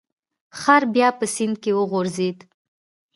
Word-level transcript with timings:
خر 0.59 0.83
بیا 0.93 1.09
په 1.19 1.25
سیند 1.33 1.55
کې 1.63 1.71
وغورځید. 1.75 2.37